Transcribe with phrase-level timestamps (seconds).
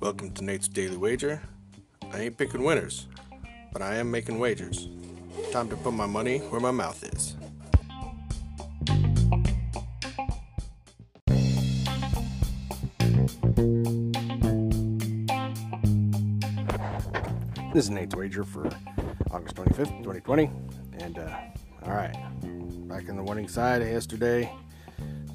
[0.00, 1.40] Welcome to Nate's Daily Wager.
[2.12, 3.06] I ain't picking winners,
[3.72, 4.88] but I am making wagers.
[5.52, 7.36] Time to put my money where my mouth is.
[17.72, 18.68] This is Nate's Wager for
[19.30, 20.50] August 25th, 2020.
[20.98, 21.36] And, uh,
[21.84, 22.16] alright,
[22.88, 24.52] back in the winning side yesterday.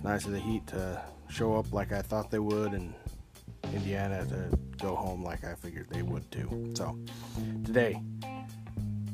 [0.04, 2.94] Nice of the Heat to show up like I thought they would, and
[3.74, 6.74] Indiana to go home like I figured they would too.
[6.76, 7.00] So,
[7.64, 8.02] today,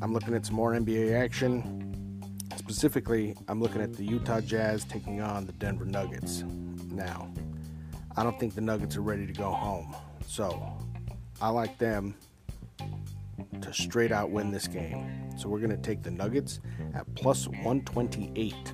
[0.02, 2.24] I'm looking at some more NBA action.
[2.58, 6.44] Specifically, I'm looking at the Utah Jazz taking on the Denver Nuggets.
[6.92, 7.32] Now,
[8.18, 9.96] I don't think the Nuggets are ready to go home.
[10.26, 10.76] So,
[11.40, 12.16] I like them
[13.62, 15.38] to straight out win this game.
[15.38, 16.62] So, we're going to take the Nuggets
[16.96, 18.74] at plus 128